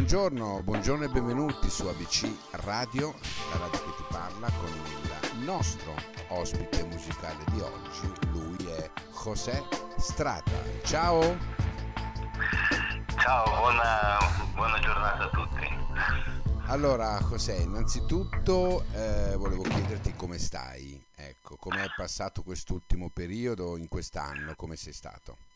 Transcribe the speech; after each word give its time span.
Buongiorno, 0.00 0.62
buongiorno 0.62 1.04
e 1.04 1.08
benvenuti 1.08 1.68
su 1.68 1.86
ABC 1.86 2.26
Radio, 2.52 3.14
la 3.52 3.58
radio 3.58 3.78
che 3.80 3.96
ti 3.98 4.04
parla 4.08 4.50
con 4.50 4.70
il 4.70 5.44
nostro 5.44 5.94
ospite 6.28 6.84
musicale 6.84 7.44
di 7.52 7.60
oggi, 7.60 8.10
lui 8.30 8.56
è 8.70 8.90
José 9.22 9.62
Strata. 9.98 10.52
Ciao! 10.84 11.36
Ciao, 13.18 13.44
buona, 13.58 14.18
buona 14.54 14.78
giornata 14.78 15.24
a 15.24 15.28
tutti. 15.28 15.68
Allora 16.68 17.18
José, 17.20 17.56
innanzitutto 17.56 18.86
eh, 18.94 19.36
volevo 19.36 19.64
chiederti 19.64 20.14
come 20.14 20.38
stai, 20.38 20.98
ecco, 21.14 21.56
come 21.56 21.84
è 21.84 21.88
passato 21.94 22.42
quest'ultimo 22.42 23.10
periodo 23.10 23.76
in 23.76 23.86
quest'anno, 23.88 24.54
come 24.56 24.76
sei 24.76 24.94
stato? 24.94 25.49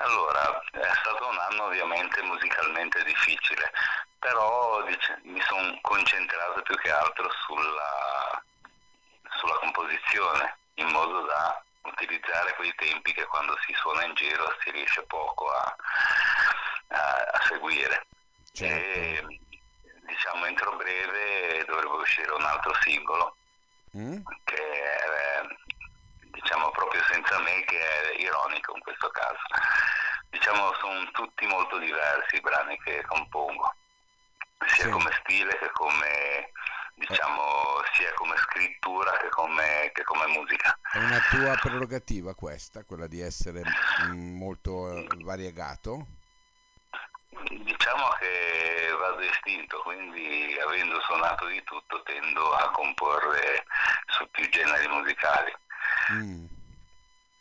Allora, 0.00 0.62
è 0.70 0.92
stato 1.00 1.26
un 1.28 1.38
anno 1.38 1.64
ovviamente 1.64 2.22
musicalmente 2.22 3.04
difficile, 3.04 3.70
però 4.18 4.82
dice, 4.84 5.20
mi 5.24 5.40
sono 5.42 5.78
concentrato 5.82 6.62
più 6.62 6.74
che 6.78 6.90
altro 6.90 7.30
sulla, 7.44 8.42
sulla 9.36 9.58
composizione, 9.58 10.56
in 10.74 10.88
modo 10.88 11.20
da 11.22 11.62
utilizzare 11.82 12.54
quei 12.54 12.74
tempi 12.76 13.12
che 13.12 13.26
quando 13.26 13.56
si 13.66 13.74
suona 13.74 14.04
in 14.04 14.14
giro 14.14 14.56
si 14.62 14.70
riesce 14.70 15.02
poco 15.02 15.50
a, 15.50 15.76
a, 16.88 17.16
a 17.32 17.40
seguire. 17.46 18.06
Certo. 18.52 18.74
E, 18.74 19.40
diciamo 20.06 20.46
entro 20.46 20.76
breve 20.76 21.64
dovrebbe 21.66 21.96
uscire 21.96 22.32
un 22.32 22.42
altro 22.42 22.74
singolo 22.80 23.36
mm? 23.96 24.18
che 24.44 24.56
è 24.56 25.08
diciamo 26.40 26.70
proprio 26.70 27.02
senza 27.04 27.38
me 27.40 27.64
che 27.64 27.78
è 27.78 28.20
ironico 28.20 28.74
in 28.74 28.80
questo 28.80 29.08
caso 29.10 29.40
diciamo 30.30 30.72
sono 30.80 31.10
tutti 31.12 31.46
molto 31.46 31.78
diversi 31.78 32.36
i 32.36 32.40
brani 32.40 32.78
che 32.82 33.04
compongo 33.06 33.74
sia 34.66 34.84
sì. 34.84 34.90
come 34.90 35.10
stile 35.20 35.58
che 35.58 35.70
come 35.72 36.52
diciamo 36.94 37.82
sia 37.92 38.12
come 38.14 38.36
scrittura 38.36 39.12
che 39.18 39.28
come, 39.28 39.90
che 39.92 40.02
come 40.04 40.26
musica 40.28 40.78
è 40.92 40.98
una 40.98 41.20
tua 41.30 41.56
prerogativa 41.60 42.34
questa 42.34 42.84
quella 42.84 43.06
di 43.06 43.20
essere 43.20 43.62
mm, 44.08 44.36
molto 44.36 44.92
eh, 44.92 45.06
variegato 45.24 46.18
Diciamo 47.42 48.08
che 48.18 48.94
vado 48.98 49.22
istinto, 49.22 49.80
quindi 49.82 50.58
avendo 50.62 51.00
suonato 51.00 51.46
di 51.46 51.62
tutto 51.64 52.02
tendo 52.02 52.52
a 52.52 52.70
comporre 52.70 53.64
su 54.08 54.28
più 54.30 54.48
generi 54.50 54.86
musicali. 54.88 55.52
Mm. 56.12 56.46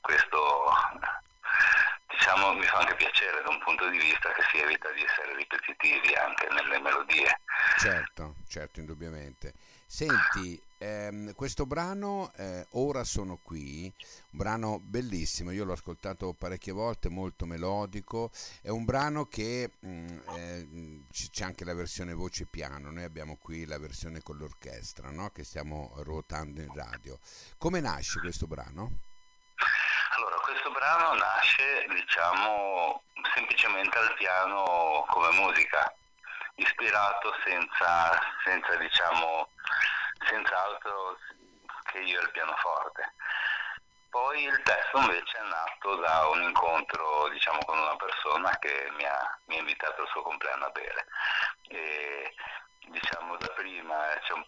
Questo 0.02 0.40
diciamo 2.30 2.54
mi 2.54 2.66
fa 2.66 2.80
anche 2.80 2.96
piacere 2.96 3.42
da 3.42 3.50
un 3.50 3.60
punto 3.60 3.90
di 3.90 3.98
vista 3.98 4.32
che 4.32 4.44
si 4.52 4.58
evita 4.58 4.90
di 4.92 5.04
essere 5.04 5.36
ripetitivi 5.36 6.14
anche 6.14 6.48
nelle 6.52 6.80
melodie. 6.80 7.40
Certo, 7.80 8.36
certo, 8.48 8.80
indubbiamente. 8.80 9.54
Senti, 9.88 10.62
ehm, 10.80 11.34
questo 11.36 11.66
brano, 11.66 12.32
eh, 12.36 12.66
Ora 12.72 13.04
sono 13.04 13.38
qui, 13.42 13.84
un 14.32 14.38
brano 14.38 14.80
bellissimo, 14.80 15.52
io 15.52 15.66
l'ho 15.66 15.74
ascoltato 15.74 16.34
parecchie 16.34 16.72
volte, 16.72 17.10
molto 17.10 17.46
melodico, 17.46 18.32
è 18.62 18.70
un 18.70 18.86
brano 18.86 19.26
che 19.26 19.72
mh, 19.80 19.90
mm, 19.90 20.20
eh, 20.36 21.04
c'è 21.12 21.44
anche 21.44 21.66
la 21.66 21.76
versione 21.76 22.14
voce 22.14 22.46
piano, 22.46 22.90
noi 22.92 23.04
abbiamo 23.04 23.38
qui 23.42 23.66
la 23.66 23.78
versione 23.78 24.22
con 24.24 24.38
l'orchestra 24.38 25.10
no? 25.12 25.30
che 25.30 25.44
stiamo 25.44 25.94
ruotando 25.98 26.62
in 26.62 26.74
radio. 26.74 27.20
Come 27.58 27.80
nasce 27.80 28.20
questo 28.20 28.48
brano? 28.48 29.08
Allora, 30.16 30.36
questo 30.38 30.72
brano 30.72 31.14
nasce, 31.16 31.86
diciamo, 31.94 33.04
semplicemente 33.36 33.98
al 33.98 34.14
piano 34.16 35.06
come 35.10 35.32
musica, 35.32 35.94
ispirato 36.56 37.34
senza, 37.46 38.20
senza 38.44 38.76
diciamo, 38.78 39.50
senza 40.26 40.64
altro 40.64 41.18
che 41.92 42.00
io 42.00 42.22
il 42.22 42.32
pianoforte. 42.32 43.14
Poi 44.10 44.44
il 44.44 44.62
testo 44.64 44.98
invece 44.98 45.38
è 45.38 45.44
nato 45.44 45.96
da 45.98 46.28
un 46.30 46.42
incontro 46.42 47.28
diciamo, 47.30 47.60
con 47.66 47.78
una 47.78 47.96
persona 47.96 48.58
che 48.58 48.90
mi 48.98 49.06
ha, 49.06 49.40
mi 49.46 49.56
ha 49.56 49.60
invitato 49.60 50.02
al 50.02 50.08
suo 50.08 50.24
compleanno 50.24 50.66
a 50.66 50.70
bere. 50.70 51.08
E, 51.68 52.34
diciamo 52.90 53.38
da 53.38 53.48
prima 53.50 53.96
c'è 54.22 54.34
un, 54.34 54.46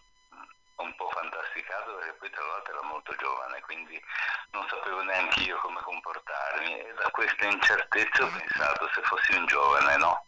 un 0.76 0.96
po' 0.96 1.08
fantasticato 1.10 1.94
perché 1.94 2.12
poi 2.14 2.30
tra 2.30 2.44
l'altro 2.44 2.72
era 2.72 2.86
molto 2.86 3.14
giovane, 3.16 3.60
quindi 3.60 4.02
non 4.50 4.66
sapevo 4.68 5.02
neanche 5.02 5.40
io 5.40 5.56
come 5.58 5.80
comportarmi 5.80 6.80
e 6.80 6.94
da 6.94 7.10
questa 7.10 7.44
incertezza 7.46 8.24
ho 8.24 8.30
pensato 8.30 8.90
se 8.92 9.02
fossi 9.02 9.34
un 9.34 9.46
giovane, 9.46 9.96
no? 9.96 10.26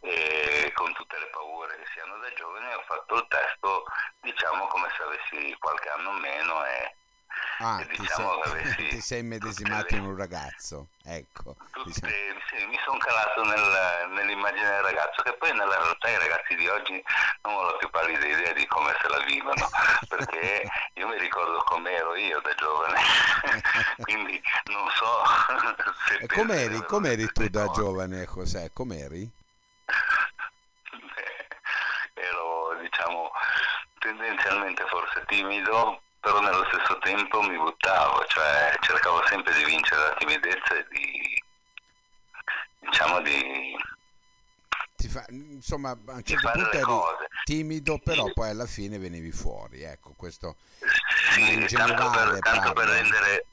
E 0.00 0.70
con 0.74 0.92
tutte 0.94 1.18
le 1.18 1.26
paure 1.26 1.76
che 1.76 1.86
si 1.92 2.00
hanno 2.00 2.18
da 2.18 2.32
giovani 2.34 2.72
ho 2.72 2.82
fatto 2.86 3.16
il 3.16 3.26
testo 3.28 3.84
diciamo 4.34 4.66
come 4.66 4.88
se 4.96 5.02
avessi 5.02 5.56
qualche 5.58 5.88
anno 5.88 6.12
meno 6.12 6.64
e 6.66 6.96
Ah, 7.58 7.80
e 7.80 7.86
diciamo 7.86 8.38
ti, 8.42 8.48
sei, 8.48 8.50
avessi, 8.50 8.88
ti 8.88 9.00
sei 9.00 9.22
medesimato 9.22 9.94
in 9.94 10.04
un 10.04 10.16
ragazzo, 10.16 10.88
ecco. 11.04 11.56
Tutte, 11.72 11.90
diciamo. 11.90 12.12
sì, 12.48 12.66
mi 12.66 12.78
sono 12.84 12.98
calato 12.98 13.44
nel, 13.44 14.08
nell'immagine 14.10 14.68
del 14.68 14.82
ragazzo, 14.82 15.22
che 15.22 15.32
poi 15.34 15.52
nella 15.52 15.76
realtà 15.76 16.08
i 16.08 16.18
ragazzi 16.18 16.54
di 16.56 16.68
oggi 16.68 17.02
non 17.42 17.54
ho 17.54 17.62
la 17.70 17.76
più 17.76 17.90
pallida 17.90 18.26
idea 18.26 18.52
di 18.52 18.66
come 18.66 18.94
se 19.00 19.08
la 19.08 19.18
vivono, 19.24 19.68
perché 20.08 20.68
io 20.94 21.08
mi 21.08 21.18
ricordo 21.18 21.62
come 21.64 21.92
ero 21.92 22.14
io 22.16 22.40
da 22.40 22.54
giovane, 22.54 23.00
quindi 24.02 24.40
non 24.64 24.88
so 24.90 25.24
se... 26.06 26.16
E 26.16 26.26
com'eri, 26.26 26.84
com'eri 26.84 27.32
tu 27.32 27.48
da 27.48 27.68
giovane, 27.70 28.26
José? 28.26 28.70
Com'eri? 28.72 29.30
ero, 32.14 32.78
diciamo, 32.80 33.30
tendenzialmente 34.04 34.84
forse 34.86 35.24
timido, 35.26 36.02
però 36.20 36.40
nello 36.40 36.64
stesso 36.70 36.98
tempo 36.98 37.40
mi 37.40 37.56
buttavo, 37.56 38.24
cioè 38.26 38.74
cercavo 38.80 39.24
sempre 39.26 39.54
di 39.54 39.64
vincere 39.64 40.02
la 40.02 40.14
timidezza 40.18 40.74
e 40.74 40.86
di 40.90 41.42
diciamo 42.80 43.20
di 43.22 43.76
fa, 45.08 45.24
insomma 45.30 45.90
a 45.90 46.12
un 46.12 46.22
certo 46.22 46.50
punto 46.50 46.70
eri 46.70 46.82
cose. 46.82 47.28
timido 47.44 47.98
però 47.98 48.30
poi 48.32 48.50
alla 48.50 48.66
fine 48.66 48.98
venivi 48.98 49.30
fuori 49.32 49.82
ecco 49.82 50.12
questo 50.16 50.56
sì, 51.32 51.64
tanto, 51.74 52.10
per, 52.10 52.38
tanto, 52.40 52.72
per 52.72 52.88
rendere, 52.88 53.46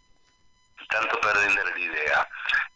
tanto 0.88 1.18
per 1.19 1.35
rendere 1.35 1.73
l'idea. 1.75 2.28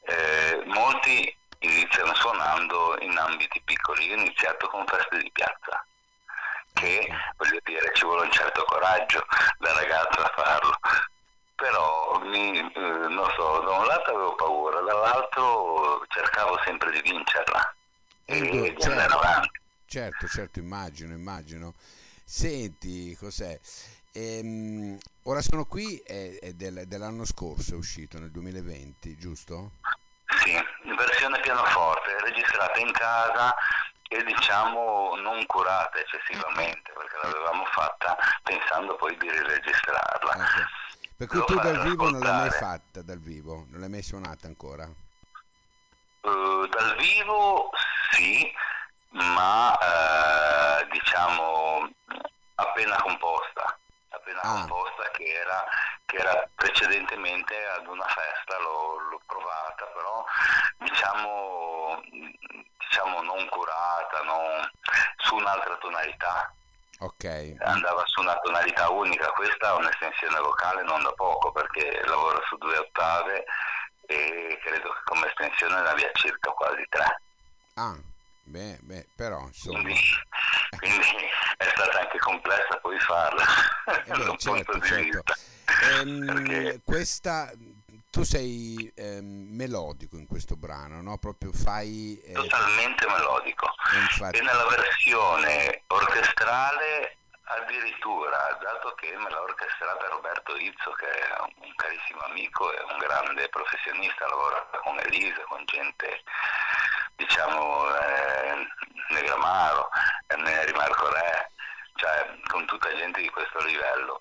Eh, 0.01 0.63
molti 0.65 1.35
iniziano 1.59 2.13
suonando 2.15 2.97
in 3.01 3.15
ambiti 3.17 3.61
piccoli. 3.63 4.05
Io 4.07 4.15
ho 4.15 4.19
iniziato 4.19 4.67
con 4.67 4.85
feste 4.87 5.17
di 5.17 5.29
piazza 5.31 5.85
che 6.75 7.07
voglio 7.37 7.59
dire 7.63 7.91
ci 7.93 8.05
vuole 8.05 8.25
un 8.25 8.31
certo 8.31 8.63
coraggio 8.65 9.25
da 9.57 9.73
ragazzo 9.73 10.21
a 10.21 10.31
farlo 10.35 10.79
però 11.55 12.19
mi, 12.19 12.59
eh, 12.59 12.79
non 12.79 13.29
so, 13.35 13.61
da 13.61 13.77
un 13.79 13.85
lato 13.85 14.11
avevo 14.11 14.35
paura, 14.35 14.81
dall'altro 14.81 16.05
cercavo 16.09 16.59
sempre 16.65 16.91
di 16.91 17.01
vincerla 17.01 17.75
e 18.25 18.41
di 18.41 18.75
certo, 18.77 18.89
andare 18.89 19.13
avanti. 19.13 19.59
Certo, 19.85 20.27
certo, 20.27 20.59
immagino, 20.59 21.13
immagino. 21.13 21.73
Senti, 22.23 23.15
cos'è? 23.15 23.57
Ehm, 24.11 24.97
ora 25.23 25.41
sono 25.41 25.65
qui, 25.65 25.97
è, 26.05 26.37
è 26.39 26.53
del, 26.53 26.83
dell'anno 26.87 27.25
scorso, 27.25 27.73
è 27.73 27.77
uscito 27.77 28.19
nel 28.19 28.31
2020, 28.31 29.17
giusto? 29.17 29.71
Sì, 30.43 30.53
versione 30.95 31.39
pianoforte, 31.39 32.19
registrata 32.21 32.79
in 32.79 32.91
casa 32.91 33.55
e 34.07 34.23
diciamo 34.23 35.15
non 35.15 35.45
curata 35.45 35.97
eccessivamente 35.97 36.91
perché 36.93 37.17
l'avevamo 37.23 37.65
fatta 37.65 38.15
pensando 38.43 38.95
poi 38.95 39.15
di 39.17 39.29
riregistrarla. 39.29 40.31
Okay. 40.31 40.65
Per 41.17 41.27
cui 41.27 41.43
tu 41.45 41.55
dal 41.55 41.81
vivo 41.81 42.09
non 42.09 42.19
l'hai 42.19 42.33
mai 42.33 42.51
fatta 42.51 43.01
dal 43.01 43.19
vivo, 43.19 43.65
non 43.69 43.79
l'hai 43.79 43.89
mai 43.89 44.03
suonata 44.03 44.47
ancora? 44.47 44.85
Uh, 46.21 46.67
dal 46.67 46.95
vivo 46.97 47.71
sì, 48.11 48.51
ma 49.09 49.71
uh, 49.71 50.87
diciamo 50.91 51.89
appena 52.55 53.01
composta, 53.01 53.77
appena 54.09 54.41
ah. 54.41 54.53
composta 54.59 55.09
che 55.11 55.23
era, 55.23 55.63
che 56.05 56.17
era, 56.17 56.49
precedentemente 56.55 57.55
ad 57.77 57.87
una 57.87 58.07
festa, 58.07 58.57
l'ho, 58.59 58.99
l'ho 59.09 59.21
provata, 59.25 59.85
però 59.93 60.25
diciamo 60.79 62.01
diciamo 62.95 63.21
non 63.23 63.47
curata, 63.49 64.21
non, 64.23 64.71
su 65.17 65.35
un'altra 65.35 65.75
tonalità. 65.77 66.53
Okay. 66.99 67.55
Andava 67.59 68.03
su 68.05 68.21
una 68.21 68.37
tonalità 68.37 68.89
unica, 68.89 69.29
questa 69.45 69.69
è 69.69 69.77
un'estensione 69.77 70.39
vocale 70.39 70.83
non 70.83 71.03
da 71.03 71.11
poco 71.11 71.51
perché 71.51 72.01
lavora 72.05 72.41
su 72.47 72.57
due 72.57 72.77
ottave 72.77 73.45
e 74.07 74.59
credo 74.63 74.89
che 74.89 75.01
come 75.05 75.27
estensione 75.27 75.81
ne 75.81 75.87
abbia 75.87 76.09
circa 76.13 76.51
quasi 76.51 76.83
tre. 76.89 77.21
Ah, 77.75 77.95
beh, 78.43 78.79
beh 78.81 79.07
però 79.15 79.41
insomma... 79.41 79.81
Quindi, 79.81 80.01
quindi 80.77 81.07
è 81.57 81.65
stata 81.75 81.99
anche 81.99 82.17
complessa 82.19 82.77
poi 82.81 82.99
farla. 82.99 83.43
Eh 84.07 84.17
beh, 84.17 84.37
certo, 84.37 84.81
certo. 84.81 85.23
Ehm, 85.93 86.25
perché... 86.25 86.81
Questa 86.83 87.51
tu 88.09 88.23
sei 88.23 88.91
ehm, 88.95 89.49
melodico 89.51 90.17
in 90.17 90.25
questo 90.25 90.55
brano, 90.55 91.01
no? 91.01 91.17
Proprio 91.19 91.51
fai... 91.51 92.19
Eh, 92.23 92.33
Totalmente 92.33 93.05
melodico. 93.05 93.71
Infatti... 93.93 94.37
E 94.37 94.41
nella 94.41 94.65
versione 94.67 95.83
orchestrale 95.87 97.17
addirittura, 97.45 98.57
dato 98.61 98.93
che 98.95 99.15
me 99.17 99.29
l'ha 99.29 99.41
orchestrata 99.41 100.07
Roberto 100.07 100.55
Izzo, 100.55 100.91
che 100.91 101.09
è 101.09 101.35
un 101.57 101.73
carissimo 101.75 102.21
amico 102.21 102.71
e 102.73 102.81
un 102.91 102.97
grande 102.97 103.47
professionista, 103.49 104.27
lavora 104.27 104.67
con 104.83 104.97
Elisa, 104.99 105.43
con 105.47 105.63
gente, 105.65 106.23
diciamo, 107.15 107.95
eh, 107.95 108.67
Negramaro, 109.09 109.89
Neri 110.37 110.73
Marco 110.73 111.09
Re, 111.09 111.51
cioè 111.95 112.35
con 112.47 112.65
tutta 112.65 112.95
gente 112.95 113.21
di 113.21 113.29
questo 113.29 113.59
livello. 113.63 114.19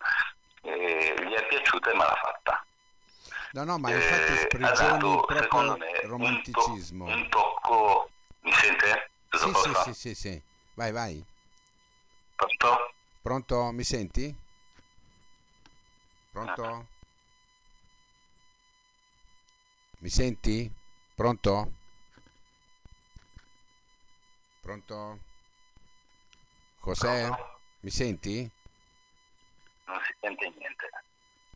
E 0.63 1.15
gli 1.19 1.33
è 1.33 1.47
piaciuta 1.47 1.91
e 1.91 1.95
me 1.95 2.05
l'ha 2.05 2.21
fatta. 2.23 2.65
No, 3.53 3.65
no, 3.65 3.79
ma 3.79 3.91
infatti 3.93 4.33
eh, 4.33 4.37
sprigioni 4.37 5.21
proprio 5.27 5.77
me, 5.77 6.01
romanticismo. 6.03 7.05
Un, 7.05 7.11
to- 7.11 7.17
un, 7.17 7.29
tocco, 7.29 8.11
mi 8.41 8.53
sente? 8.53 9.11
Sì, 9.31 9.53
sì, 9.53 9.75
sì, 9.75 9.95
sì, 9.95 10.15
sì, 10.15 10.43
vai, 10.75 10.93
vai. 10.93 11.25
Pronto? 12.37 12.94
Pronto, 13.25 13.73
mi 13.73 13.85
senti? 13.85 14.37
Pronto? 16.31 16.87
Mi 20.01 20.11
senti? 20.11 20.71
Pronto? 21.15 21.73
Pronto? 24.61 25.19
Cos'è? 26.81 27.31
Mi 27.81 27.89
senti? 27.89 28.51
Non 29.87 29.99
si 30.03 30.15
sente 30.21 30.53
niente. 30.59 30.91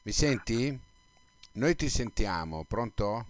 Mi 0.05 0.13
senti? 0.13 0.81
Noi 1.53 1.77
ti 1.77 1.91
sentiamo, 1.91 2.65
pronto? 2.65 3.27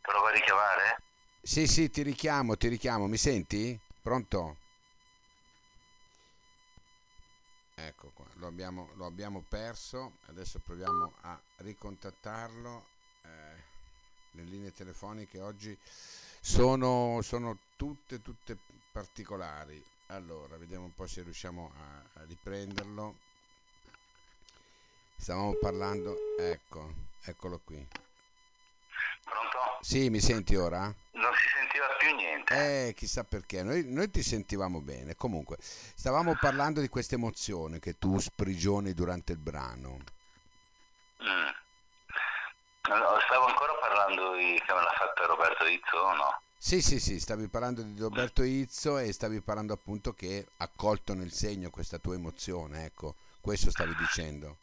Prova 0.00 0.28
a 0.30 0.32
richiamare? 0.32 1.02
Sì, 1.40 1.68
sì, 1.68 1.88
ti 1.88 2.02
richiamo, 2.02 2.56
ti 2.56 2.66
richiamo, 2.66 3.06
mi 3.06 3.16
senti? 3.16 3.78
Pronto? 4.02 4.59
Ecco 7.86 8.10
qua, 8.14 8.26
lo 8.34 8.46
abbiamo, 8.46 8.90
lo 8.96 9.06
abbiamo 9.06 9.42
perso, 9.48 10.12
adesso 10.26 10.58
proviamo 10.58 11.14
a 11.22 11.40
ricontattarlo. 11.56 12.84
Eh, 13.22 13.28
le 14.32 14.42
linee 14.42 14.72
telefoniche 14.72 15.40
oggi 15.40 15.76
sono, 16.40 17.20
sono 17.22 17.56
tutte, 17.76 18.20
tutte 18.20 18.56
particolari. 18.92 19.82
Allora, 20.08 20.56
vediamo 20.56 20.84
un 20.84 20.94
po' 20.94 21.06
se 21.06 21.22
riusciamo 21.22 21.72
a, 21.74 22.20
a 22.20 22.24
riprenderlo. 22.26 23.14
Stavamo 25.16 25.54
parlando, 25.54 26.16
ecco, 26.38 26.92
eccolo 27.22 27.60
qui. 27.64 27.86
Pronto? 29.24 29.58
Sì, 29.80 30.10
mi 30.10 30.20
senti 30.20 30.54
ora? 30.54 30.82
Non 30.84 31.32
si 31.34 31.48
sentiva 31.70 31.86
più 31.98 32.14
niente. 32.16 32.88
Eh, 32.88 32.94
chissà 32.94 33.22
perché, 33.24 33.62
noi, 33.62 33.84
noi 33.86 34.10
ti 34.10 34.22
sentivamo 34.22 34.80
bene. 34.80 35.14
Comunque, 35.14 35.56
stavamo 35.60 36.36
parlando 36.40 36.80
di 36.80 36.88
questa 36.88 37.14
emozione 37.14 37.78
che 37.78 37.96
tu 37.98 38.18
sprigioni 38.18 38.92
durante 38.92 39.32
il 39.32 39.38
brano. 39.38 39.98
Mm. 41.22 41.48
No, 42.88 43.20
stavo 43.24 43.46
ancora 43.46 43.72
parlando 43.80 44.34
di 44.34 44.60
che 44.66 44.74
me 44.74 44.82
l'ha 44.82 44.94
fatta 44.96 45.26
Roberto 45.26 45.64
Izzo 45.66 45.96
o 45.96 46.14
no? 46.14 46.40
Sì, 46.56 46.82
sì, 46.82 46.98
sì, 46.98 47.20
stavi 47.20 47.46
parlando 47.48 47.82
di 47.82 47.98
Roberto 48.00 48.42
Izzo 48.42 48.98
e 48.98 49.12
stavi 49.12 49.40
parlando 49.40 49.72
appunto 49.72 50.12
che 50.12 50.48
ha 50.56 50.68
colto 50.74 51.14
nel 51.14 51.32
segno 51.32 51.70
questa 51.70 51.98
tua 51.98 52.14
emozione, 52.14 52.84
ecco, 52.84 53.14
questo 53.40 53.70
stavi 53.70 53.94
dicendo. 53.94 54.56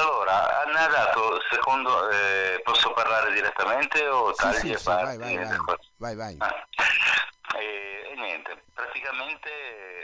Sì, 0.00 0.06
allora, 0.06 0.64
ne 0.64 0.78
ha 0.78 0.86
dato, 0.86 1.42
secondo, 1.50 2.08
eh, 2.08 2.58
posso 2.64 2.90
parlare 2.92 3.32
direttamente 3.32 4.06
o 4.08 4.32
sì, 4.32 4.42
tagli 4.42 4.54
sì, 4.54 4.70
e 4.70 4.78
sì, 4.78 4.84
parti? 4.84 5.16
vai, 5.18 5.36
vai, 5.36 5.36
vai, 5.36 5.76
vai, 5.98 6.16
vai. 6.16 6.36
Ah. 6.38 6.66
E, 7.52 8.12
e 8.12 8.14
niente, 8.14 8.62
praticamente 8.72 9.50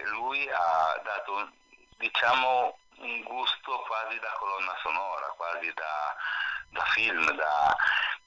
lui 0.06 0.48
ha 0.50 1.00
dato, 1.04 1.48
diciamo, 1.96 2.76
un 2.98 3.22
gusto 3.22 3.84
quasi 3.86 4.18
da 4.18 4.34
colonna 4.36 4.74
sonora, 4.82 5.32
quasi 5.36 5.72
da, 5.72 6.16
da 6.70 6.84
film, 6.86 7.30
da 7.36 7.76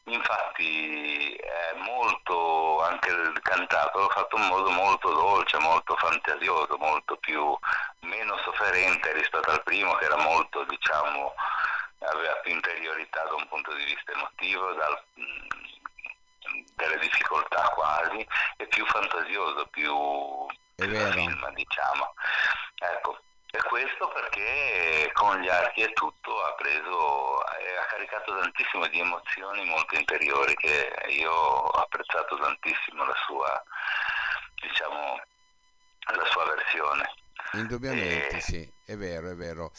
infatti 0.06 1.34
è 1.36 1.74
molto 1.76 2.82
anche 2.82 3.10
il 3.10 3.40
cantato 3.42 4.00
l'ho 4.00 4.10
fatto 4.10 4.38
in 4.38 4.48
modo 4.48 4.70
molto 4.72 5.12
dolce, 5.12 5.58
molto 5.60 5.96
fantasioso, 5.98 6.78
molto 6.78 7.18
più 7.18 7.56
meno 8.02 8.38
sofferente 8.38 9.14
rispetto 9.14 9.50
al 9.52 9.64
primo 9.64 9.94
che 9.96 10.06
era 10.06 10.18
molto 10.18 10.64
diciamo 10.64 11.34
aveva 12.00 12.34
più 12.36 12.52
interiorità 12.52 13.24
da 13.24 13.36
un 13.36 13.48
punto 13.48 13.74
di 13.74 13.84
vista 13.84 14.12
emotivo, 14.12 14.74
dal, 14.74 15.04
delle 16.76 17.00
difficoltà 17.00 17.70
quasi 17.70 18.26
e 18.58 18.68
più 18.68 18.86
fantasioso, 18.86 19.68
più, 19.68 19.96
più 20.76 21.12
film 21.12 21.54
diciamo. 21.54 22.14
Ecco, 22.76 23.20
e 23.52 23.62
questo 23.64 24.08
perché 24.10 25.10
con 25.14 25.40
gli 25.40 25.50
archi 25.50 25.82
e 25.82 25.92
tutto 25.94 26.44
ha 26.44 26.54
preso 26.54 27.46
e 27.58 27.78
ha 27.78 27.86
caricato 27.86 28.38
tantissimo 28.40 28.88
di 28.88 29.00
emozioni 29.00 29.66
molto 29.66 29.96
interiori 29.96 30.54
che 30.56 30.94
io 31.10 31.32
ho 31.32 31.70
apprezzato 31.70 32.38
tantissimo 32.38 33.04
la 33.04 33.16
sua 33.26 33.64
diciamo 34.62 35.22
la 36.16 36.26
sua 36.26 36.46
versione. 36.46 37.14
Indubbiamente 37.54 38.38
e... 38.38 38.42
sì, 38.42 38.72
è 38.90 38.98
vero, 38.98 39.30
è 39.30 39.36
vero. 39.36 39.72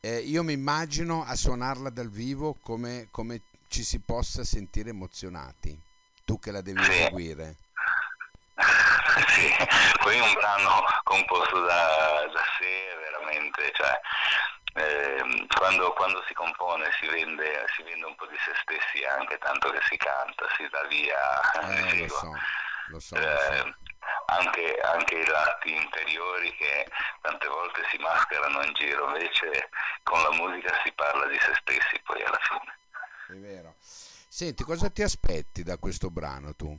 Eh, 0.00 0.18
io 0.18 0.42
mi 0.42 0.52
immagino 0.52 1.24
a 1.24 1.34
suonarla 1.34 1.88
dal 1.88 2.10
vivo 2.10 2.54
come, 2.62 3.08
come, 3.10 3.40
ci 3.68 3.82
si 3.82 3.98
possa 4.00 4.44
sentire 4.44 4.90
emozionati, 4.90 5.74
tu 6.26 6.38
che 6.38 6.50
la 6.50 6.60
devi 6.60 6.82
sì. 6.84 6.92
seguire. 6.92 7.56
sì, 9.28 9.48
poi 10.02 10.20
un 10.20 10.32
brano 10.34 10.84
composto 11.04 11.60
da, 11.60 12.28
da 12.30 12.42
sé 12.58 12.94
veramente, 13.00 13.72
cioè, 13.72 14.00
eh, 14.74 15.46
quando, 15.56 15.90
quando, 15.94 16.22
si 16.28 16.34
compone 16.34 16.90
si 17.00 17.06
vende, 17.06 17.64
si 17.74 17.82
vende, 17.84 18.04
un 18.04 18.14
po' 18.16 18.26
di 18.26 18.36
se 18.44 18.52
stessi 18.60 19.02
anche, 19.06 19.38
tanto 19.38 19.70
che 19.70 19.80
si 19.88 19.96
canta, 19.96 20.46
si 20.56 20.68
dà 20.68 20.84
via. 20.88 21.40
Eh, 21.62 22.00
lo 22.04 22.08
so, 22.08 22.32
lo 22.88 23.00
so, 23.00 23.16
lo 23.16 23.22
so. 23.22 23.74
Anche, 24.30 24.78
anche, 24.80 25.14
i 25.14 25.26
lati 25.26 25.74
interiori 25.74 26.54
che 26.56 26.86
tante 27.22 27.46
volte 27.46 27.82
si 27.90 27.96
mascherano 27.96 28.62
in 28.62 28.74
giro, 28.74 29.06
invece 29.06 29.70
con 30.02 30.20
la 30.20 30.32
musica 30.32 30.70
si 30.84 30.92
parla 30.92 31.26
di 31.26 31.38
se 31.38 31.54
stessi 31.60 31.98
poi 32.04 32.22
alla 32.22 32.38
fine. 32.42 32.78
È 33.28 33.32
vero. 33.32 33.74
Senti, 33.80 34.64
cosa 34.64 34.90
ti 34.90 35.02
aspetti 35.02 35.62
da 35.62 35.78
questo 35.78 36.10
brano 36.10 36.54
tu? 36.54 36.76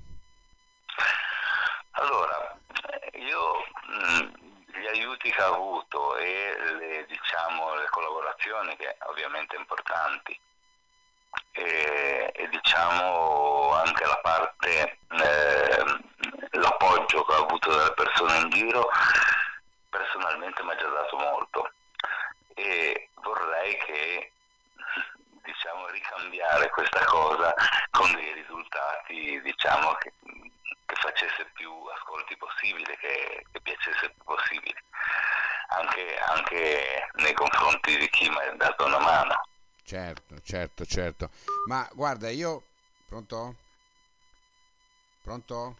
Allora, 1.91 2.57
io 3.13 3.65
mm, 3.89 4.29
gli 4.79 4.87
aiuti 4.87 5.31
che 5.31 5.41
ha 5.41 5.47
avuto 5.47 6.17
e 6.17 6.55
le, 6.77 7.05
diciamo, 7.07 7.75
le 7.75 7.89
collaborazioni 7.89 8.75
che 8.77 8.95
ovviamente 9.07 9.55
importanti 9.55 10.39
e, 11.51 12.31
e 12.33 12.47
diciamo 12.49 13.73
anche 13.73 14.05
la 14.05 14.19
parte, 14.21 14.97
eh, 15.09 15.68
l'appoggio 17.19 17.23
che 17.23 17.33
ha 17.33 17.45
avuto 17.45 17.75
dalle 17.75 17.93
persone 17.93 18.37
in 18.39 18.49
giro 18.49 18.89
personalmente 19.89 20.63
mi 20.63 20.71
ha 20.71 20.75
già 20.75 20.87
dato 20.87 21.17
molto 21.17 21.71
e 22.55 23.09
vorrei 23.15 23.77
che 23.77 24.31
diciamo 25.43 25.87
ricambiare 25.87 26.69
questa 26.69 27.03
cosa 27.05 27.53
con 27.91 28.11
dei 28.13 28.33
risultati 28.33 29.41
diciamo 29.41 29.93
che 29.95 30.13
che 30.89 30.95
facesse 30.95 31.45
più 31.53 31.71
ascolti 31.95 32.35
possibile, 32.37 32.97
che, 32.97 33.45
che 33.51 33.61
piacesse 33.61 34.09
più 34.09 34.23
possibile, 34.23 34.83
anche, 35.67 36.17
anche 36.17 37.11
nei 37.17 37.33
confronti 37.33 37.95
di 37.95 38.09
chi 38.09 38.27
mi 38.27 38.37
ha 38.37 38.55
dato 38.55 38.85
una 38.85 38.97
mano. 38.97 39.45
Certo, 39.83 40.41
certo, 40.41 40.85
certo. 40.85 41.29
Ma 41.67 41.87
guarda, 41.93 42.31
io... 42.31 42.63
Pronto? 43.07 43.55
Pronto? 45.21 45.75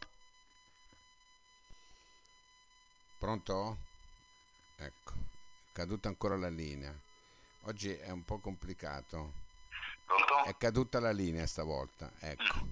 Pronto? 3.20 3.78
Ecco, 4.78 5.12
è 5.12 5.74
caduta 5.74 6.08
ancora 6.08 6.38
la 6.38 6.48
linea. 6.48 6.98
Oggi 7.64 7.92
è 7.94 8.10
un 8.12 8.24
po' 8.24 8.38
complicato. 8.38 9.34
Pronto? 10.06 10.46
È 10.46 10.56
caduta 10.58 11.02
la 11.02 11.12
linea 11.12 11.46
stavolta, 11.46 12.10
ecco. 12.20 12.66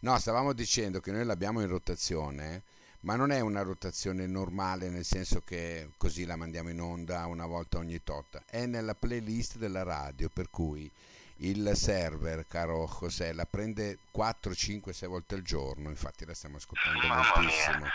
No, 0.00 0.18
stavamo 0.18 0.52
dicendo 0.52 1.00
che 1.00 1.10
noi 1.10 1.24
l'abbiamo 1.24 1.62
in 1.62 1.68
rotazione, 1.68 2.62
ma 3.00 3.16
non 3.16 3.30
è 3.32 3.40
una 3.40 3.62
rotazione 3.62 4.26
normale 4.26 4.90
nel 4.90 5.06
senso 5.06 5.40
che 5.40 5.88
così 5.96 6.26
la 6.26 6.36
mandiamo 6.36 6.68
in 6.68 6.80
onda 6.82 7.24
una 7.24 7.46
volta 7.46 7.78
ogni 7.78 8.02
tot. 8.04 8.42
È 8.44 8.66
nella 8.66 8.94
playlist 8.94 9.56
della 9.56 9.82
radio, 9.82 10.28
per 10.28 10.50
cui 10.50 10.88
il 11.38 11.72
server, 11.74 12.46
caro 12.46 12.86
José, 13.00 13.32
la 13.32 13.46
prende 13.46 13.98
4, 14.10 14.54
5, 14.54 14.92
6 14.92 15.08
volte 15.08 15.34
al 15.34 15.42
giorno, 15.42 15.88
infatti 15.88 16.24
la 16.24 16.34
stiamo 16.34 16.56
ascoltando 16.56 17.06
Mamma 17.06 17.32
moltissimo. 17.34 17.78
mia. 17.78 17.90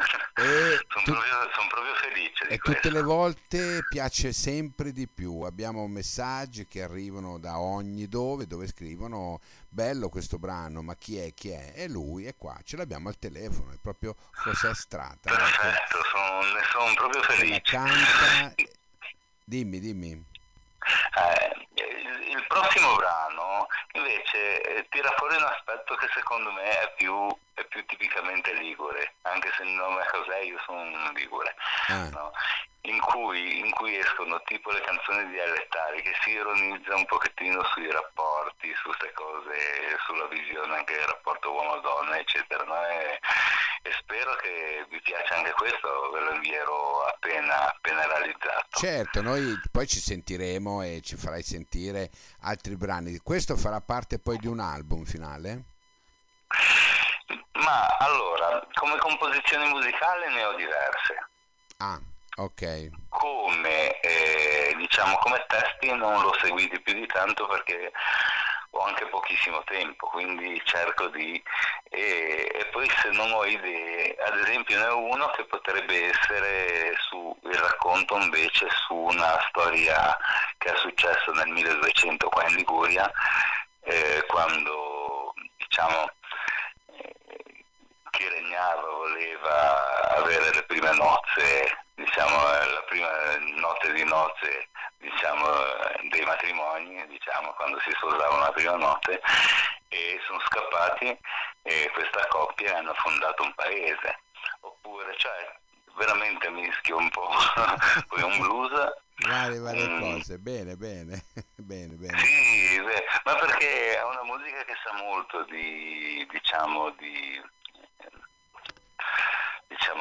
E, 0.40 0.86
Sono 0.88 1.04
tu- 1.04 1.12
proprio, 1.12 1.50
son 1.54 1.68
proprio 1.68 1.94
felice 1.96 2.44
e 2.44 2.58
questo. 2.58 2.72
tutte 2.72 2.90
le 2.90 3.02
volte 3.02 3.80
piace 3.90 4.32
sempre 4.32 4.90
di 4.92 5.06
più. 5.06 5.40
Abbiamo 5.42 5.86
messaggi 5.86 6.66
che 6.66 6.82
arrivano 6.82 7.38
da 7.38 7.58
ogni 7.58 8.08
dove, 8.08 8.46
dove 8.46 8.66
scrivono 8.66 9.40
bello 9.68 10.08
questo 10.08 10.38
brano, 10.38 10.80
ma 10.82 10.94
chi 10.94 11.18
è, 11.18 11.34
chi 11.34 11.50
è? 11.50 11.72
E 11.76 11.88
lui 11.88 12.24
è 12.24 12.34
qua, 12.38 12.58
ce 12.64 12.76
l'abbiamo 12.78 13.08
al 13.10 13.18
telefono, 13.18 13.72
è 13.72 13.76
proprio 13.82 14.16
José 14.44 14.72
Strata. 14.74 15.28
Perfetto, 15.30 15.98
son- 16.10 16.52
ne 16.52 16.62
sono 16.70 16.94
proprio 16.94 17.20
la 17.20 17.26
felice. 17.26 17.60
canta. 17.62 18.54
Dimmi, 19.44 19.78
dimmi. 19.80 20.10
Eh, 20.12 21.66
il 22.30 22.44
prossimo 22.48 22.94
brano 22.96 23.29
invece 23.92 24.60
eh, 24.62 24.86
tira 24.88 25.10
fuori 25.16 25.36
un 25.36 25.42
aspetto 25.44 25.94
che 25.96 26.08
secondo 26.14 26.50
me 26.52 26.62
è 26.80 26.92
più, 26.96 27.28
è 27.54 27.64
più 27.64 27.84
tipicamente 27.86 28.52
ligure, 28.54 29.14
anche 29.22 29.50
se 29.56 29.62
il 29.62 29.70
nome 29.70 30.02
è 30.02 30.06
José, 30.12 30.38
io 30.40 30.58
sono 30.64 30.80
un 30.80 31.12
ligure, 31.14 31.54
Ah, 31.88 32.08
no? 32.10 32.32
in, 32.82 32.98
cui, 33.00 33.58
in 33.58 33.70
cui 33.72 33.96
escono 33.96 34.40
tipo 34.44 34.70
le 34.70 34.80
canzoni 34.80 35.28
dialettali 35.28 36.00
che 36.02 36.14
si 36.22 36.30
ironizza 36.30 36.94
un 36.94 37.04
pochettino 37.06 37.62
sui 37.64 37.90
rapporti, 37.90 38.72
su 38.74 38.84
queste 38.88 39.12
cose, 39.12 39.96
sulla 40.06 40.26
visione 40.28 40.76
anche 40.76 40.94
del 40.94 41.06
rapporto 41.06 41.52
uomo-donna, 41.52 42.16
eccetera. 42.18 42.64
no? 42.64 42.82
E, 42.86 43.20
e 43.82 43.92
spero 44.20 44.36
che 44.36 44.86
vi 44.90 45.00
piaccia 45.00 45.36
anche 45.36 45.52
questo, 45.52 46.10
ve 46.12 46.20
lo 46.20 46.34
invierò 46.34 47.06
appena, 47.06 47.68
appena 47.68 48.06
realizzato. 48.06 48.66
certo, 48.72 49.22
noi 49.22 49.58
poi 49.72 49.86
ci 49.86 49.98
sentiremo 49.98 50.82
e 50.82 51.00
ci 51.02 51.16
farai 51.16 51.42
sentire 51.42 52.10
altri 52.42 52.76
brani. 52.76 53.16
Questo 53.22 53.56
farà 53.56 53.80
parte 53.80 54.18
poi 54.18 54.36
di 54.36 54.46
un 54.46 54.60
album 54.60 55.04
finale? 55.04 55.62
Ma 57.52 57.86
allora, 57.98 58.66
come 58.74 58.98
composizioni 58.98 59.68
musicali 59.68 60.34
ne 60.34 60.44
ho 60.44 60.54
diverse. 60.54 61.28
Ah, 61.78 61.98
ok. 62.36 62.90
Come, 63.08 64.00
eh, 64.00 64.74
diciamo, 64.76 65.16
come 65.16 65.44
testi 65.48 65.94
non 65.94 66.20
l'ho 66.20 66.34
seguiti 66.40 66.78
più 66.80 66.92
di 66.92 67.06
tanto 67.06 67.46
perché 67.46 67.90
ho 68.70 68.80
anche 68.84 69.06
pochissimo 69.06 69.62
tempo, 69.64 70.06
quindi 70.08 70.60
cerco 70.64 71.08
di... 71.08 71.42
E, 71.88 72.50
e 72.54 72.64
poi 72.66 72.88
se 72.88 73.10
non 73.10 73.32
ho 73.32 73.44
idee, 73.44 74.16
ad 74.20 74.38
esempio 74.38 74.78
ne 74.78 74.86
ho 74.86 74.98
uno 74.98 75.28
che 75.30 75.44
potrebbe 75.44 76.08
essere 76.08 76.94
su 76.98 77.36
il 77.42 77.58
racconto 77.58 78.16
invece 78.16 78.68
su 78.70 78.94
una 78.94 79.40
storia 79.48 80.16
che 80.58 80.72
è 80.72 80.76
successo 80.76 81.32
nel 81.32 81.48
1200 81.48 82.28
qua 82.28 82.46
in 82.48 82.54
Liguria, 82.54 83.10
eh, 83.82 84.24
quando 84.28 85.34
diciamo 85.56 86.10
eh, 86.96 87.14
chi 88.10 88.28
regnava 88.28 88.88
voleva 88.88 90.16
avere 90.16 90.54
le 90.54 90.62
prime 90.62 90.92
nozze, 90.92 91.78
diciamo 91.94 92.36
la 92.36 92.84
prima 92.86 93.08
notte 93.56 93.92
di 93.92 94.04
nozze 94.04 94.68
diciamo, 95.00 95.46
eh, 95.48 96.08
dei 96.10 96.24
matrimoni, 96.24 97.06
diciamo, 97.08 97.52
quando 97.54 97.78
si 97.80 97.90
sposavano 97.96 98.40
la 98.42 98.52
prima 98.52 98.76
notte, 98.76 99.20
e 99.88 100.20
sono 100.26 100.38
scappati 100.46 101.18
e 101.62 101.90
questa 101.92 102.26
coppia 102.28 102.78
hanno 102.78 102.94
fondato 102.94 103.42
un 103.42 103.52
paese. 103.54 104.20
Oppure, 104.60 105.14
cioè, 105.16 105.58
veramente 105.96 106.48
mischio 106.50 106.96
un 106.98 107.08
po' 107.10 107.28
poi 108.08 108.22
un 108.22 108.38
blues. 108.38 108.92
Varie, 109.26 109.58
varie 109.58 109.86
Mm. 109.86 110.00
cose. 110.00 110.38
Bene, 110.38 110.76
bene, 110.76 111.24
bene, 111.56 111.94
bene. 111.94 112.18
Sì, 112.18 112.80
beh, 112.80 113.04
ma 113.24 113.34
perché 113.34 113.96
è 113.98 114.02
una 114.04 114.22
musica 114.22 114.64
che 114.64 114.74
sa 114.82 114.92
molto 114.94 115.42
di, 115.44 116.26
diciamo, 116.30 116.90
di, 116.90 117.42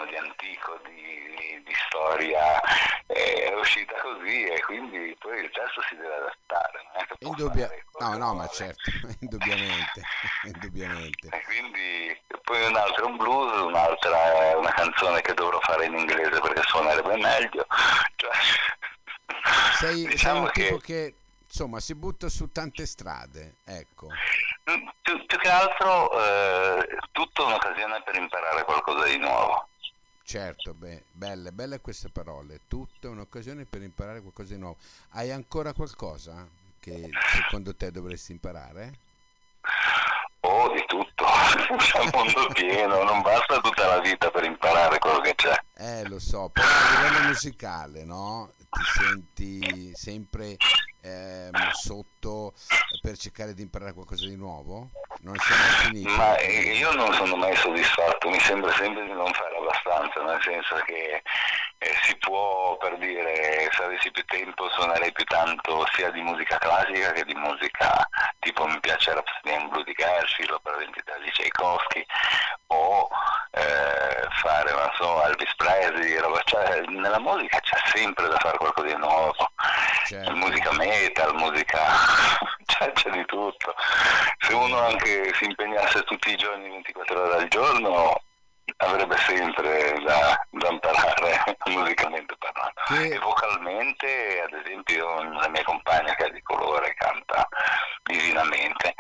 di 0.10 0.18
antico, 0.18 0.80
di, 0.86 1.63
di 1.63 1.74
storia, 1.88 2.60
è 3.06 3.54
uscita 3.56 3.94
così 4.01 4.44
e 4.46 4.60
quindi 4.62 5.16
poi 5.20 5.39
il 5.39 5.51
testo 5.51 5.82
si 5.88 5.96
deve 5.96 6.16
adattare. 6.16 6.88
Che 7.08 7.16
Indubbia- 7.20 7.70
No, 8.00 8.16
no, 8.18 8.32
che 8.32 8.38
ma 8.38 8.48
certo, 8.48 8.92
indubbiamente, 9.20 10.01
indubbiamente. 10.46 11.28
E 11.32 11.44
quindi 11.44 12.22
poi 12.44 12.66
un 12.66 12.75
altro 12.75 13.06
è 13.06 13.08
un 13.10 13.18
blues, 13.18 13.62
un'altra 13.62 14.50
è 14.50 14.56
una 14.56 14.72
canzone 14.72 15.22
che 15.22 15.34
dovrò 15.34 15.60
fare 15.62 15.86
in 15.86 15.98
inglese 15.98 16.39
perché 16.39 16.62
suonerebbe 16.63 17.18
meglio. 17.18 17.66
Cioè, 18.16 18.32
Sei, 19.80 19.96
sei 20.01 20.08
diciamo 20.08 20.42
un 20.42 20.51
tipo 20.51 20.78
che 20.78 20.84
che, 20.84 21.16
insomma, 21.46 21.80
si 21.80 21.94
butta 21.96 22.30
su 22.30 22.51
tante 22.51 22.86
strade, 22.86 23.56
ecco. 23.66 24.08
più, 25.01 25.25
più 25.25 25.38
che 25.38 25.50
altro 25.50 26.12
eh, 26.22 26.98
tutta 27.12 27.44
un'occasione 27.44 28.01
per 28.04 28.16
imparare 28.16 28.63
qualcosa 28.63 29.06
di 29.06 29.18
nuovo. 29.18 29.68
Certo, 30.30 30.76
beh, 30.76 31.06
belle, 31.12 31.52
belle 31.52 31.82
queste 31.82 32.10
parole. 32.10 32.60
Tutta 32.68 33.10
un'occasione 33.10 33.66
per 33.66 33.82
imparare 33.82 34.22
qualcosa 34.22 34.54
di 34.54 34.60
nuovo. 34.60 34.78
Hai 35.14 35.32
ancora 35.32 35.74
qualcosa 35.74 36.48
che 36.80 37.10
secondo 37.34 37.76
te 37.76 37.90
dovresti 37.90 38.34
imparare? 38.34 39.00
Oh, 40.42 40.72
di 40.72 40.84
tutto, 40.86 41.26
c'è 41.78 42.00
un 42.00 42.10
mondo 42.14 42.48
pieno, 42.54 43.02
non 43.06 43.24
basta 43.24 43.60
tutta 43.60 43.88
la 43.88 44.00
vita 44.02 44.30
per 44.30 44.44
imparare 44.44 45.00
quello 45.00 45.20
che 45.22 45.34
c'è. 45.34 45.60
Eh, 45.74 46.08
lo 46.08 46.20
so, 46.20 46.50
però 46.50 46.68
a 46.68 47.02
livello 47.02 47.28
musicale, 47.30 48.04
no? 48.04 48.52
Ti 48.70 48.82
senti 49.00 49.92
sempre 49.96 50.58
ehm, 51.01 51.72
sotto 51.72 52.53
per 53.01 53.18
cercare 53.18 53.53
di 53.53 53.62
imparare 53.62 53.94
qualcosa 53.94 54.25
di 54.27 54.36
nuovo? 54.36 54.89
Non 55.22 55.36
sei 55.38 55.58
mai 55.58 55.70
finito? 55.86 56.12
Ma 56.12 56.38
eh, 56.38 56.77
io 56.77 56.91
non 56.94 57.13
sono 57.13 57.36
mai 57.36 57.56
soddisfatto, 57.56 58.29
mi 58.29 58.39
sembra 58.39 58.72
sempre 58.74 59.03
di 59.06 59.12
non 59.12 59.32
fare 59.34 59.58
abbastanza, 59.58 60.22
nel 60.24 60.41
senso 60.41 60.75
che 60.86 61.22
eh, 61.80 61.96
si 62.04 62.16
può, 62.18 62.78
per 62.78 62.98
dire, 62.98 63.70
se 63.72 63.84
avessi 63.84 64.12
più 64.12 64.24
tempo 64.26 64.70
suonerei 64.70 65.12
più 65.14 65.24
tanto 65.24 65.86
sia 65.94 66.12
di 66.12 66.22
musica 66.22 66.58
classica 66.58 67.12
che 67.14 67.24
di 67.24 67.34
musica 67.36 68.08
tipo 68.40 68.66
mi 68.68 68.80
piace 68.82 69.14
Rhapsody 69.14 69.54
in 69.56 69.70
Blue 69.70 69.84
di 69.84 69.94
Gershwin, 69.94 70.50
l'opera 70.50 70.78
23 70.78 71.22
di 71.24 71.32
Tchaikovsky, 71.32 72.06
o 72.68 73.08
eh, 73.52 74.28
fare, 74.42 74.72
non 74.72 74.90
so, 74.96 75.24
Elvis 75.24 75.56
Presley, 75.56 76.18
roba, 76.18 76.42
cioè, 76.44 76.82
nella 76.88 77.20
musica 77.20 77.60
c'è 77.62 77.78
sempre 77.94 78.28
da 78.28 78.38
fare 78.40 78.58
qualcosa 78.58 78.88
di 78.88 78.96
nuovo, 78.98 79.34
Certo. 80.06 80.36
musica 80.36 80.74
metal, 80.74 81.34
musica, 81.36 81.80
c'è, 82.66 82.92
c'è 82.92 83.10
di 83.12 83.26
tutto. 83.26 83.74
Se 84.40 84.54
uno 84.54 84.80
anche 84.80 85.34
si 85.36 85.46
impegnasse 85.46 86.04
tutti 86.04 86.32
i 86.32 86.36
giorni 86.36 86.70
24 86.70 87.22
ore 87.24 87.36
al 87.36 87.48
giorno 87.48 88.22
avrebbe 88.82 89.18
sempre 89.18 90.00
da, 90.06 90.46
da 90.50 90.70
imparare 90.70 91.44
musicalmente 91.68 92.36
parlando. 92.38 92.82
Che- 92.88 93.14
E 93.16 93.20
vocalmente, 93.20 94.42
ad 94.42 94.54
esempio, 94.54 95.22
la 95.24 95.48
mia 95.50 95.64
compagna 95.64 96.14
che 96.16 96.26
è 96.26 96.32
di 96.32 96.42
colore 96.42 96.94
canta 96.96 97.48
divinamente, 98.04 98.94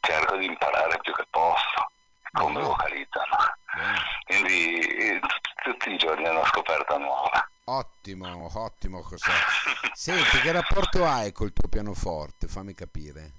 cerco 0.00 0.36
di 0.36 0.46
imparare 0.46 0.98
più 1.00 1.12
che 1.14 1.26
posso 1.30 1.90
come 2.32 2.54
Bene. 2.54 2.64
vocalizzano. 2.66 3.36
Quindi 4.24 4.78
eh, 4.78 5.20
tutti 5.62 5.90
i 5.92 5.96
giorni 5.98 6.24
è 6.24 6.30
una 6.30 6.44
scoperta 6.46 6.96
nuova. 6.96 7.48
Ottimo, 7.64 8.50
ottimo 8.54 9.00
cos'è. 9.02 9.30
Senti, 9.92 10.40
che 10.40 10.52
rapporto 10.52 11.04
hai 11.06 11.32
col 11.32 11.52
tuo 11.52 11.68
pianoforte? 11.68 12.46
Fammi 12.48 12.74
capire. 12.74 13.32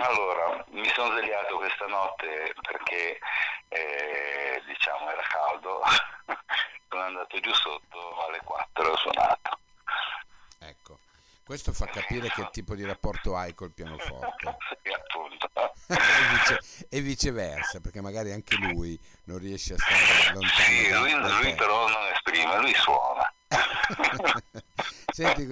Allora, 0.00 0.64
mi 0.70 0.88
sono 0.94 1.10
svegliato 1.16 1.56
questa 1.56 1.86
notte 1.86 2.54
perché 2.62 3.18
eh, 3.68 4.62
diciamo 4.66 5.10
era 5.10 5.22
caldo, 5.22 5.80
sono 6.88 7.02
andato 7.02 7.40
giù 7.40 7.52
sotto 7.52 8.26
alle 8.26 8.40
4 8.44 8.84
e 8.84 8.88
ho 8.88 8.96
suonato. 8.96 9.58
Ecco, 10.60 10.98
questo 11.44 11.72
fa 11.72 11.86
capire 11.86 12.28
che 12.28 12.48
tipo 12.52 12.74
di 12.74 12.84
rapporto 12.84 13.36
hai 13.36 13.54
col 13.54 13.72
pianoforte. 13.72 14.56
Sì, 14.82 14.92
appunto. 14.92 15.48
e, 15.88 16.28
vice- 16.30 16.86
e 16.88 17.00
viceversa, 17.00 17.80
perché 17.80 18.00
magari 18.00 18.32
anche 18.32 18.54
lui 18.56 18.98
non 19.24 19.38
riesce 19.38 19.74
a 19.74 19.76
stare 19.76 20.32
lontano. 20.32 20.52
Sì, 20.52 20.90
lui, 20.90 21.12
lui 21.12 21.54
però 21.54 21.88
non 21.88 22.06
esprime, 22.12 22.58
lui 22.60 22.74
suona. 22.74 23.32
Senti, 25.18 25.48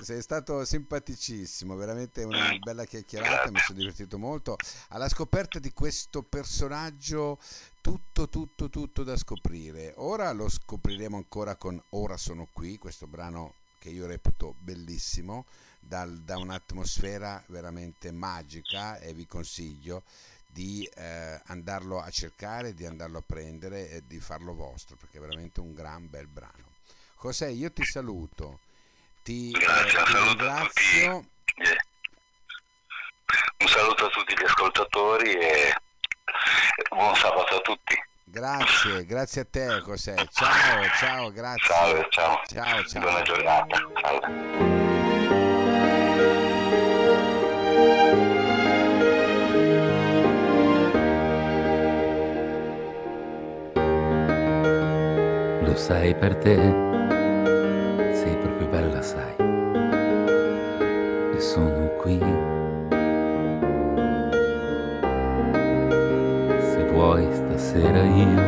sei 0.00 0.22
stato 0.22 0.64
simpaticissimo, 0.64 1.76
veramente 1.76 2.24
una 2.24 2.56
bella 2.56 2.86
chiacchierata, 2.86 3.50
mi 3.50 3.58
sono 3.58 3.76
divertito 3.76 4.16
molto. 4.16 4.56
Alla 4.88 5.06
scoperta 5.10 5.58
di 5.58 5.70
questo 5.74 6.22
personaggio, 6.22 7.38
tutto, 7.82 8.30
tutto, 8.30 8.70
tutto 8.70 9.02
da 9.02 9.14
scoprire. 9.18 9.92
Ora 9.96 10.32
lo 10.32 10.48
scopriremo 10.48 11.18
ancora 11.18 11.56
con 11.56 11.78
Ora 11.90 12.16
sono 12.16 12.48
qui, 12.54 12.78
questo 12.78 13.06
brano 13.06 13.56
che 13.78 13.90
io 13.90 14.06
reputo 14.06 14.54
bellissimo, 14.60 15.44
dal- 15.78 16.22
da 16.22 16.38
un'atmosfera 16.38 17.44
veramente 17.48 18.12
magica 18.12 18.98
e 18.98 19.12
vi 19.12 19.26
consiglio 19.26 20.04
di 20.46 20.88
eh, 20.94 21.38
andarlo 21.48 22.00
a 22.00 22.08
cercare, 22.08 22.72
di 22.72 22.86
andarlo 22.86 23.18
a 23.18 23.24
prendere 23.26 23.90
e 23.90 24.06
di 24.06 24.18
farlo 24.20 24.54
vostro, 24.54 24.96
perché 24.96 25.18
è 25.18 25.20
veramente 25.20 25.60
un 25.60 25.74
gran 25.74 26.08
bel 26.08 26.28
brano. 26.28 26.70
José, 27.20 27.50
io 27.50 27.70
ti 27.70 27.84
saluto, 27.84 28.60
ti, 29.22 29.50
eh, 29.50 29.58
Grazie, 29.58 29.98
un 29.98 30.04
ti 30.04 30.12
saluto 30.12 30.44
a 30.44 30.58
tutti. 30.58 30.88
ringrazio 30.88 31.24
Eh, 31.56 31.90
saluto 33.68 34.06
a 34.06 34.08
tutti 34.08 34.34
gli 34.34 34.44
ascoltatori 34.44 35.32
e 35.32 35.74
buon 36.90 37.16
sabato 37.16 37.56
a 37.56 37.60
tutti. 37.60 38.04
Grazie, 38.24 39.04
grazie 39.04 39.42
a 39.42 39.46
te 39.50 39.82
José. 39.84 40.14
Ciao, 40.32 40.88
ciao, 40.98 41.30
grazie. 41.30 41.66
Ciao, 41.66 42.08
ciao. 42.08 42.40
Ciao, 42.46 42.84
ciao. 42.84 43.02
Buona 43.02 43.22
giornata. 43.22 43.88
Ciao. 44.00 44.80
lo 55.72 55.78
sai 55.78 56.14
per 56.14 56.36
te, 56.36 56.91
vuoi 67.02 67.26
stasera 67.32 68.04
io 68.04 68.42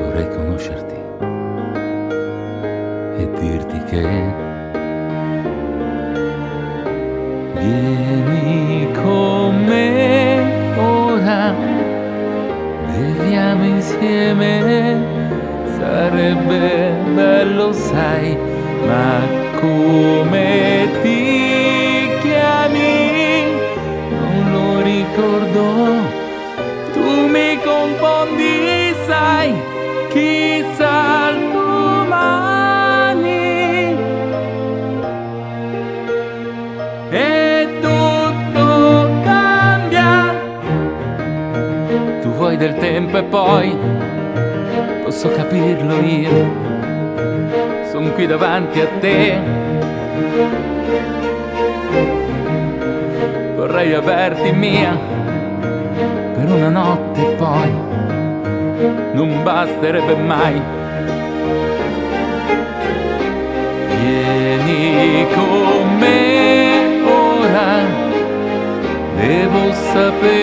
vorrei 0.00 0.28
conoscerti 0.28 0.94
e 3.18 3.30
dirti 3.40 3.78
che 3.90 4.06
vieni 7.58 8.92
con 8.92 9.64
me 9.64 10.76
ora, 10.76 11.52
beviamo 12.86 13.64
insieme 13.64 15.16
Sarebbe 15.78 16.92
bello, 17.14 17.72
sai, 17.72 18.36
ma 18.86 19.20
come 19.60 20.88
ti 21.02 22.08
chiami? 22.20 23.44
Non 24.10 24.52
lo 24.52 24.82
ricordo. 24.82 25.97
Confondi, 27.88 28.94
sai, 29.06 29.54
chissà 30.10 31.32
domani. 31.52 32.36
E 37.08 37.68
tutto 37.80 39.08
cambia. 39.24 40.34
Tu 42.20 42.28
vuoi 42.28 42.58
del 42.58 42.76
tempo 42.76 43.16
e 43.16 43.22
poi 43.22 43.74
posso 45.02 45.30
capirlo 45.30 45.94
io, 46.00 46.46
sono 47.90 48.10
qui 48.10 48.26
davanti 48.26 48.80
a 48.80 48.88
te. 49.00 49.40
Vorrei 53.56 53.94
averti 53.94 54.52
mia 54.52 55.17
una 56.54 56.68
notte 56.68 57.22
poi 57.36 57.70
non 59.12 59.42
basterebbe 59.42 60.14
mai. 60.16 60.62
Vieni 64.00 65.26
con 65.34 65.96
me 65.98 67.02
ora, 67.04 67.80
devo 69.16 69.72
sapere, 69.72 70.37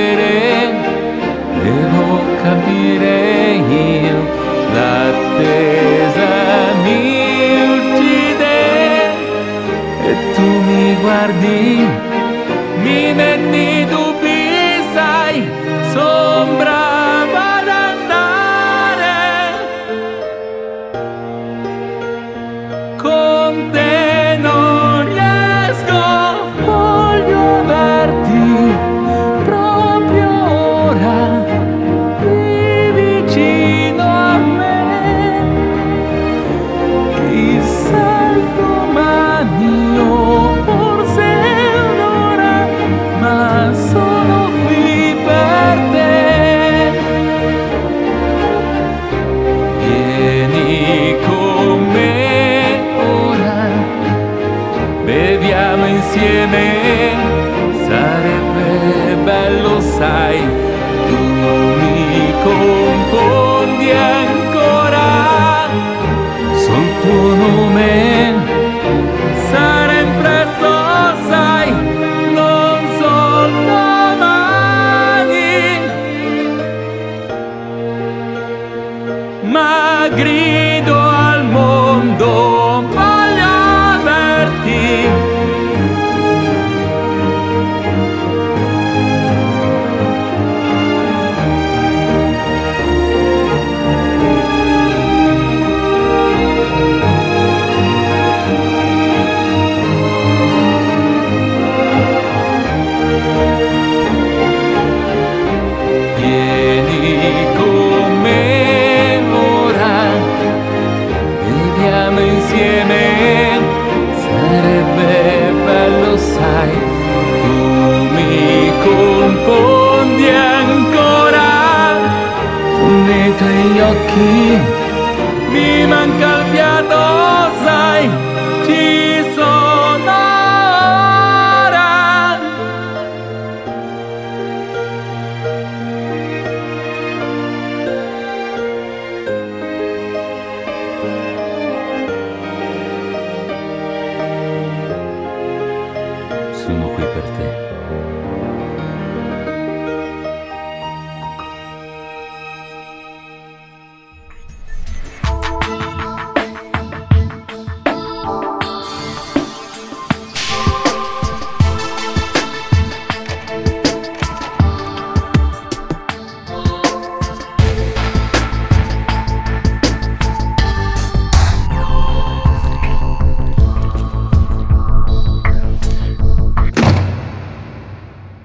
करते 147.16 147.44
हैं। 147.44 147.65